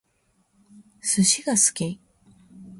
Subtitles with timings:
[0.99, 1.99] 寿司が好き